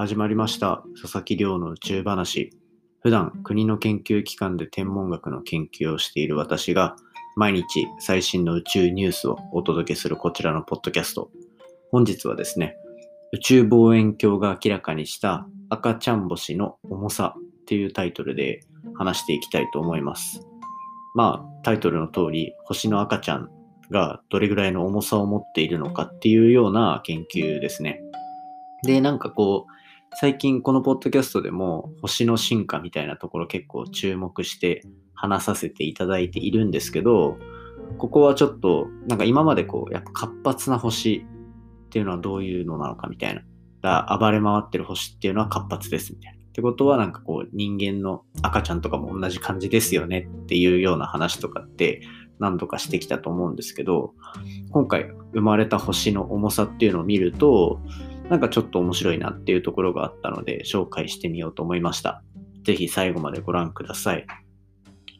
[0.00, 0.82] 始まりました。
[0.98, 2.52] 佐々木亮の宇宙話。
[3.02, 6.96] 普段国の研究機関で天文学の研究をしている私が
[7.36, 11.30] 毎日最新の宇宙ニュースをお届けするこちらのポッドキャスト。
[11.92, 12.76] 本日はですね
[13.34, 18.60] 宇宙望遠鏡が明らかにした赤ちゃん星の重さっていうタイトルで
[18.94, 20.48] 話していきたいと思います。
[21.14, 23.50] まあタイトルの通り星の赤ちゃん
[23.90, 28.00] がどれぐらいの重さを持っているのかっていうような研究ですね。
[28.82, 29.79] で、なんかこう、
[30.14, 34.82] 最近このポッドキャストでも星の進化みたいなところ結構注目して
[35.14, 37.38] 話させていただいているんですけど、
[37.98, 41.24] ここはちょっと、なんか今までこう、やっぱ活発な星
[41.86, 43.42] っていうのはどういうのなのかみたいな。
[43.82, 46.38] だ暴れ回ってる星っていうのは活発ですみたいな。
[46.38, 52.02] ってことはなんかこう人間の赤ちゃんとかも同じ感じですよねっていうような話とかって
[52.40, 54.14] 何度かしてきたと思うんですけど、
[54.70, 57.80] 今回生まれた星の重さっていうのを見ると、
[58.30, 62.22] なんかちょっと面白いなっていうところがあったので紹介してみようと思いました。
[62.64, 64.26] ぜひ最後までご覧ください。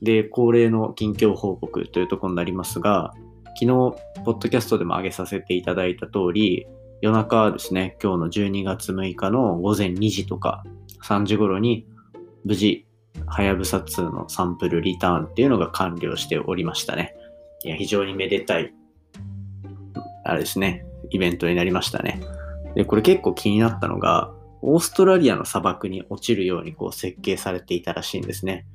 [0.00, 3.12] で、恒例の近況報告というところになりますが、
[3.58, 6.66] 昨日、ポッドキャストでも上げさせていただいた通り、
[7.02, 10.62] 夜中ですね、今日の12月6日の午前2時とか
[11.02, 11.86] 3時頃に
[12.44, 12.86] 無事
[13.26, 17.14] はやぶさ2のサンプルリターンっていうのが完了しておりましたね。
[17.64, 18.72] いや、非常にめでたい、
[20.24, 22.20] あれですね、イベントになりましたね。
[22.74, 24.32] で、これ結構気になったのが、
[24.62, 28.66] オーストラリアの砂漠に落ちるようにこう設計されていたらしいんですね。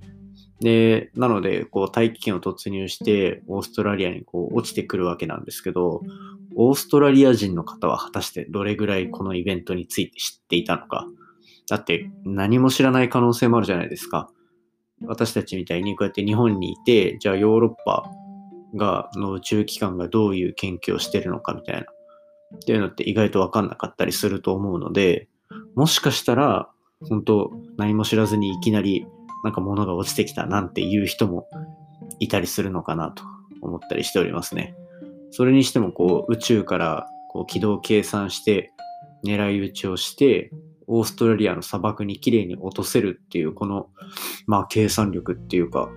[0.60, 6.02] で、なので、こう大気圏を突入して、オーストラリアにこう落ちてくるわけなんですけど、
[6.56, 11.06] オーストラリア人の方は果たしてどれぐらいこのイベントについて知っていたのか。
[11.70, 14.30] だって何も知らない可能性もあるじゃないですか。
[15.04, 18.10] 私たちみたいにこうやって日本にいて、じゃあヨーロッパ
[18.76, 21.86] が、の宇宙機関がどういう研究をしてるのかみたいな、
[22.56, 25.28] っていうのって意外とわかんなかったりすると思うので、
[25.76, 26.70] もしかしたら、
[27.02, 29.06] 本当何も知らずにいきなり
[29.44, 31.48] なんか物が落ちてきたなんていう人も
[32.20, 33.24] いたりするのかなと
[33.62, 34.76] 思ったりしておりますね。
[35.32, 38.72] それにしてもこう宇宙からこう軌道を計算して
[39.26, 40.52] 狙い撃ちをして
[40.88, 43.90] オーストラリアの砂漠にきれいに落とせるっていう、この、
[44.48, 45.90] まあ、計算力っていうか、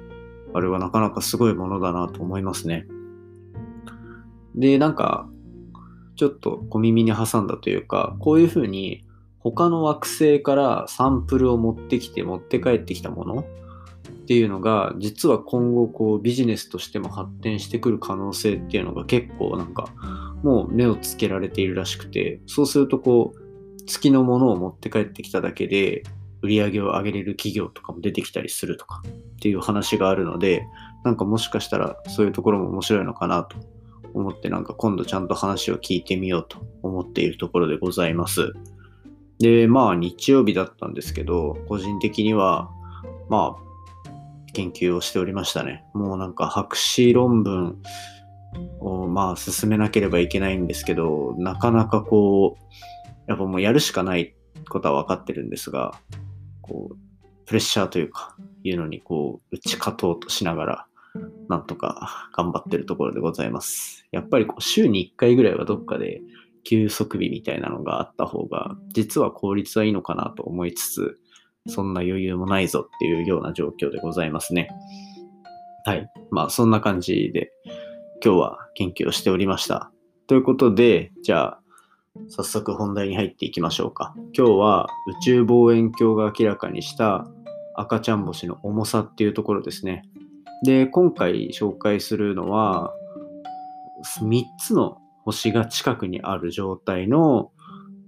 [0.55, 2.87] あれはなかなかすごいものだなと思いますね。
[4.55, 5.29] で、なんか、
[6.19, 9.05] ちょっと小耳に挟んだというか、こういうふうに
[9.39, 13.45] 他の惑星からサンプルを持ってきて持って帰ってきたものっ
[14.27, 19.89] ていうのが実は今後こうビジネスとしても発展してくる可能性っていうのが結構なんか
[20.43, 26.03] もう目をつけられているらしくてそうするとこう月のものを持って帰ってきただけで
[26.43, 30.67] 売り上げを上げれる企業とかも出てきたりするとかっていう話があるので
[31.05, 33.57] なんかもしかしたらそういうところも面白いのかなと
[34.15, 38.53] 思ってなんか今度ちゃんと話を聞いてみようと思っているところでございます。
[39.39, 42.71] で、まあ日曜日だったんですけど、個人的には
[43.29, 43.63] まあ
[44.53, 45.85] 研究をしておりましたね。
[45.95, 47.81] もうなんか博士論文
[48.81, 52.69] をまあ進めなければいけないんですけど、なかなかこう
[53.29, 54.35] やっぱもうやるしかない
[54.69, 55.95] ことは分かってるんですが、
[56.63, 56.97] こう、
[57.45, 60.87] プレッシャーというか、いうのにこう、打ち勝とうとしながら、
[61.49, 64.07] なんとか頑張ってるところでございます。
[64.13, 66.21] やっぱりこう週に1回ぐらいはどっかで
[66.65, 71.19] 休息日みたいなのがあった方が、実は効率はいいのかなと思いつつ、
[71.67, 74.69] そんな余裕もないぞっていうような状況でございますね。
[75.85, 76.11] はい。
[76.31, 77.53] まあそんな感じで
[78.25, 79.91] 今日は研究をしておりました。
[80.27, 81.61] ということで、じゃあ
[82.29, 84.15] 早速本題に入っていきましょうか。
[84.37, 87.27] 今日は宇宙望遠鏡が明らかにした
[87.75, 90.03] 赤ちゃん星の重さっていうところですね。
[90.65, 92.93] で、今回紹介するのは、
[94.21, 97.51] 3つの星が近くにある状態の、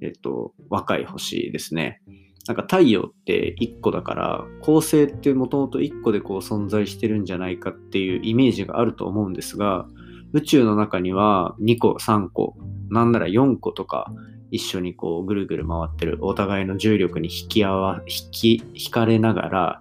[0.01, 2.01] えっと、若い星ですね。
[2.47, 9.87] なんか太陽って1個だから、恒星ってもともと1個でこう存在してるんじゃないかっていうイメージがあると思うんですが、
[10.33, 12.57] 宇宙の中には2個、3個、
[12.89, 14.13] なんなら4個とか
[14.51, 19.81] 一緒にこうぐるぐる回ってるお互いの重力に引き合わ引き引かれながら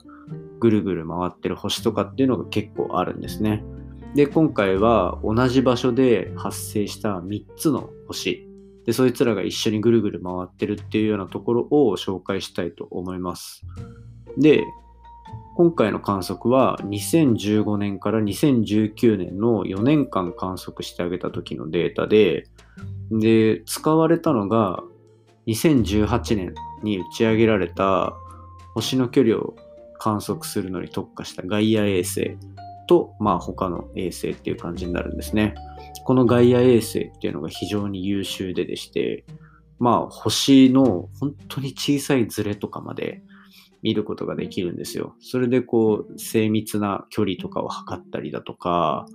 [0.60, 3.64] ぐるぐる回ってる星とかっていうのが結構あるんですね。
[4.16, 8.48] で今回は同じ場所で発生した3つの星
[8.86, 13.64] でそいつらが一緒にぐるぐる回ってるっていうようなところを紹介したいと思います。
[14.38, 14.64] で
[15.56, 22.46] 今回の観測は2015年から2019年の4年間観測してあげた時のデータで
[23.12, 24.84] で、使われたのが
[25.48, 26.54] 2018年
[26.84, 28.14] に打ち上げられた
[28.76, 29.56] 星の距離を
[30.00, 32.38] 観測するのに特化したガイア衛星
[32.88, 35.54] と、まあ他の衛星っていう感じになるんですね。
[36.06, 39.26] このガイア衛星っていうのが非常に優秀ででして、
[39.78, 43.22] まあ星の本当に小さいズレとかまで
[43.82, 45.16] 見ることができるんですよ。
[45.20, 49.06] それでこう精密な距離とかを測ったりだとか、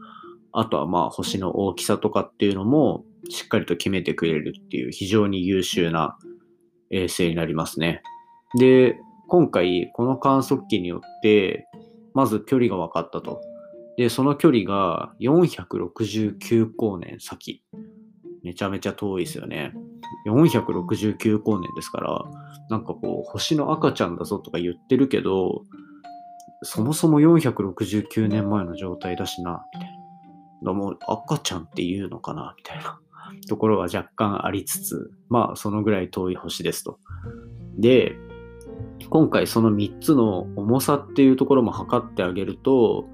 [0.52, 6.16] あとはまあ星の大きさとかっていうのもしっかりと決めてくれるっていう非常に優秀な
[6.90, 8.02] 衛星になりますね。
[8.56, 8.96] で、
[9.34, 11.66] 今回この観測機によって
[12.14, 13.40] まず距離が分かったと。
[13.96, 17.64] で、その距離が469光年先。
[18.44, 19.72] めちゃめちゃ遠いですよね。
[20.28, 22.22] 469光年ですから、
[22.70, 25.64] なんかこう、星の赤ちゃんだぞとか言ってるけど、
[26.62, 29.90] そもそも469年前の状態だしな、みたい
[30.62, 30.72] な。
[30.72, 33.00] もう赤ちゃんって言うのかな、みたいな
[33.48, 37.00] ところは若干ありつつ、まあそのぐらい遠い星ですと。
[37.76, 38.16] で、
[39.10, 43.08] 今回その3つの重さっていうところも測ってあげると、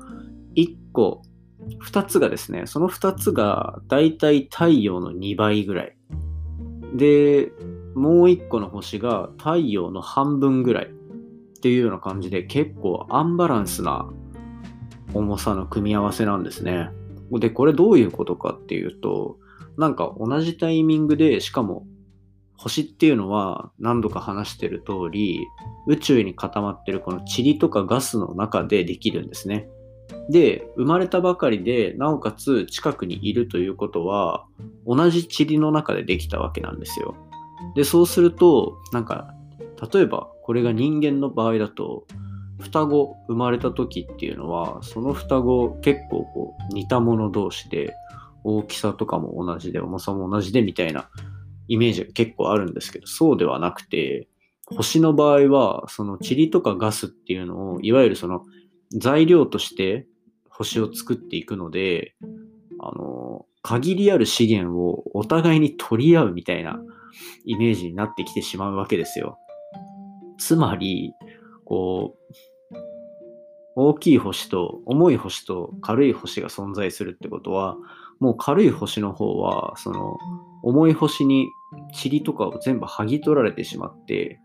[0.57, 1.23] 1個、
[1.85, 5.97] 2つがですね、その2つがだいたい太陽の2倍ぐらい。
[6.95, 7.53] で、
[7.95, 10.89] もう1個の星が太陽の半分ぐらいっ
[11.61, 14.09] ていうような感じで結構アンバランスな
[15.13, 16.91] 重さの組み合わせなんですね。
[17.33, 19.39] で、これどういうことかっていうと、
[19.77, 21.87] なんか同じタイミングで、しかも
[22.61, 25.47] 星っていうのは何度か話してる通り、
[25.87, 29.67] 宇宙に固まってるこの塵とかガスの中でできるんですね。
[30.29, 34.45] で、生まれたばかりで、なおかつ近くにいるということは、
[34.87, 37.15] 同じ塵の中でできたわけなんですよ。
[37.77, 39.35] で、そうすると、なんか、
[39.91, 42.05] 例えばこれが人間の場合だと、
[42.59, 47.95] 双子生まれた時っていうのは、その双子結構こう似た者同士で、
[48.45, 51.09] 大きさとかも同じで、重さも同じでみたいな
[51.71, 54.29] イメージが結構あるんですけど、そうではなくて、
[54.67, 58.45] 星の場合は、その塵とかガスっていうのを、いわゆるその
[58.93, 60.05] 材料として
[60.49, 62.17] 星を作っていくので、
[62.81, 66.81] あの、限りある資源をお互いに取り合うみたいな
[67.45, 69.39] イメージになってきてしまうわけですよ。
[70.39, 71.13] つまり、
[71.65, 72.17] こ
[72.73, 72.75] う、
[73.77, 77.77] 大きい星と重い星と軽い星が存在するってことは、
[78.19, 80.19] もう軽い星の方は、その
[80.65, 81.49] 重い星に
[81.93, 84.41] 塵とかを全部剥ぎ取られてしまって、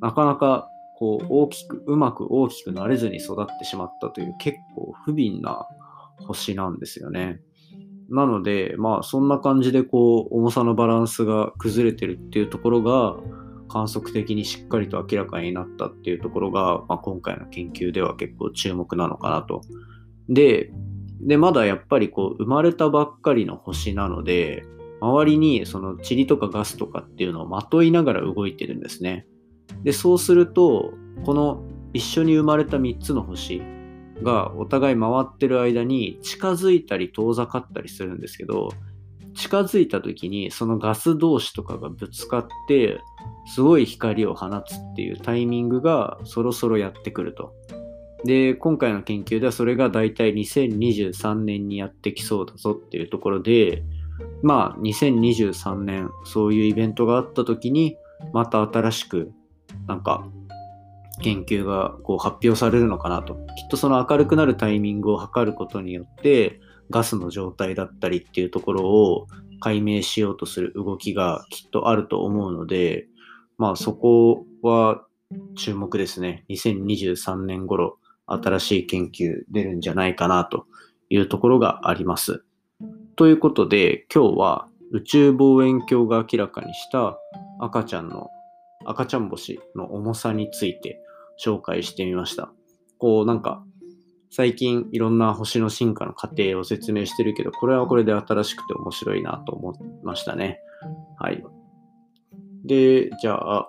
[0.00, 0.68] なかなか
[0.98, 5.66] こう大きく、うまく大きくなれずに育ってしまったという結構不憫な
[6.26, 7.40] 星なんですよね。
[8.10, 13.16] なので、まあそんな感じでこう重さのバランスが崩れてるっていうところが
[13.68, 19.60] 観測的にしっかりと明らかになったっていうところが、まあ、今回の研究では結構注目なのかなと。
[20.28, 20.72] で、
[21.20, 24.64] で、まだやっぱりこう生まれたばっかりの星なので、
[25.00, 29.26] 周りにその塵とかガスとかっていうのをまといながら動いてるんですね。
[29.82, 30.92] で、そうすると、
[31.24, 31.62] この
[31.92, 33.62] 一緒に生まれた3つの星
[34.22, 38.70] がお互い回ってる間に近づいたり遠ざかったりするんですけど、
[39.34, 43.00] 近づいた時にそのガス同士とかがぶつかって
[43.54, 47.52] すごい光を放つっていうタイミングがそろそろやってくると。
[48.24, 53.84] で、今回の研究ではそれがだいたい2023年にやってきそうだぞっていうところで、
[54.42, 57.96] まあ2023年そういうイベントがあった時に
[58.32, 59.32] また新しく
[59.86, 60.26] なんか
[61.22, 63.34] 研究がこう発表されるのかなと。
[63.34, 66.60] きっとその明るくなるタイミングを測ることによって
[66.90, 69.26] ガスの状態だったりっていうところを
[69.60, 73.08] 解明しようとする動きがきっとあると思うので、
[73.56, 75.04] まあそこは
[75.56, 76.44] 注目ですね。
[76.48, 80.66] 2023年頃新しい研究出るんじゃないかなと
[81.10, 82.44] いうところがあります。
[83.18, 87.18] ということで今日は宇宙望遠鏡が明らかにした
[87.58, 88.30] 赤ちゃんの
[88.86, 91.00] 赤ちゃん星の重さについて
[91.44, 92.52] 紹介してみました。
[92.96, 93.64] こうなんか
[94.30, 100.60] 最近いろんな星の進化の過程を説明してるけど、これはこれで新しくて面白いなと思いましたね。
[101.18, 101.42] はい。
[102.64, 103.68] で、じゃあ、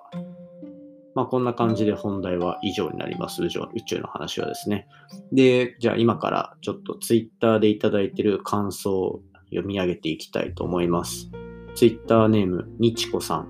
[1.16, 3.44] まあこんな感じで本題は以上になります。
[3.44, 4.88] 宇宙宇宙の話はですね。
[5.32, 11.30] で、じゃあ今からちょっと Twitter でいただいてる感想読み上げていきたいと思います。
[11.76, 13.48] Twitter ネーム、にちこさん。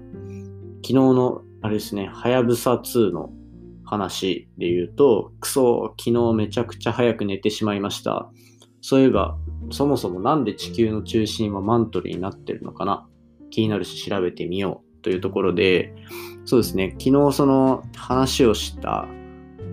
[0.78, 3.32] 昨日の、あれですね、はやぶさ2の
[3.84, 8.32] 話で言うと、クソ、昨日めちゃくちゃ早く寝てしまいました。
[8.82, 9.38] そういえば、
[9.72, 13.08] そもそもなんで地球の中心はマントルになってるのかな？
[13.50, 15.94] 気になるし調べてみようというところで、
[16.46, 19.08] そうですね、昨日その話をした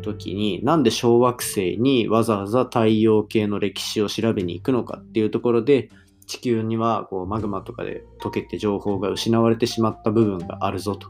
[0.02, 5.90] 時に、なんで小惑星にわざわざ太陽系の歴史を調べに行くのかっていうところで、
[6.26, 11.08] 地球にはこうマグマとかで溶けて情報が失われてしまった部分があるぞと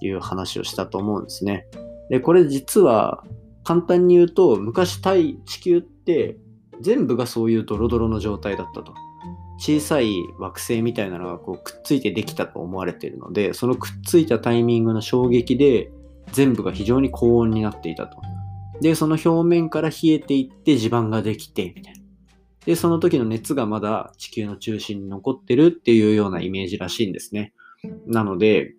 [0.00, 1.66] いう話をしたと思うんですね。
[2.10, 3.24] で、これ実は
[3.64, 6.36] 簡単に言うと、昔対地球って
[6.80, 8.94] 全部がそういうドロドロの状態だったと。
[9.58, 15.92] 小さい惑星みたいなのがこうくっついてできたと思われているのでそのくっついたタイミングの衝撃で
[16.32, 18.16] 全部が非常に高温になっていたと。
[18.80, 21.99] でその表面から冷えていって地盤ができてみたいな。
[22.66, 27.54] でその時の熱がまだ地球の中心に残ってるっていうようなイメージらしいんですね。
[28.06, 28.74] なので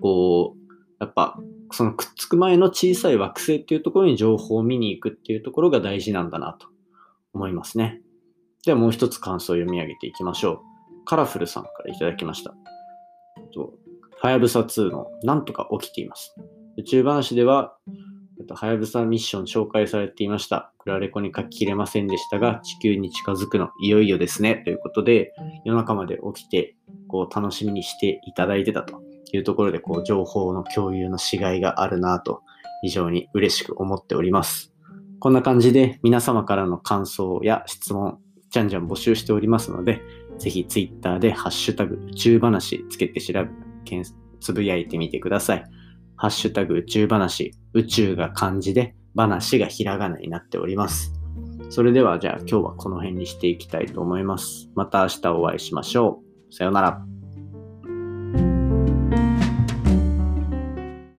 [0.00, 1.38] こうやっぱ
[1.72, 6.68] そのくっつく前の小さい惑星っていうところに情報を見に行くっていうところが大事なんだなと
[7.34, 8.00] 思いますね。
[8.64, 10.62] ではもう一つ感想を読み上げていきましょ
[11.02, 11.04] う。
[11.04, 12.54] カラフルさんからいただきました。
[14.22, 16.36] はやぶさ2のなんとか起きています。
[16.78, 17.76] 宇宙話では、
[18.50, 20.72] はやぶさミッション紹介されていました。
[20.78, 24.62] クラレコに書ききれませんでしたが、地球に近づくのいよいよですね。
[24.64, 25.32] ということで、
[25.64, 26.76] 夜中まで起きて、
[27.08, 32.42] こう楽しみにしていただいてたというところで、こう情報の共有のしがいがあるなと、
[32.82, 34.72] 非常に嬉しく思っております。
[35.20, 38.18] こんな感じで皆様からの感想や質問、
[38.50, 40.02] じゃんじゃん募集しておりますので、
[40.38, 43.48] ぜひ Twitter でハッシュタグ宇宙話つけて調べ、
[44.40, 45.64] つぶやいてみてください。
[46.22, 51.12] ハッシュタグ宇宙話、宇宙が漢字で、話がひらがなになっております。
[51.68, 54.70] それではじゃあ今日はこの辺にしていきたいと思います。
[54.76, 56.54] また明日お会いしましょう。
[56.54, 57.11] さようなら。